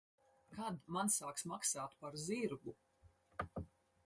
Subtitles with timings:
[0.53, 2.75] Kad man sāks maksāt par zirgu?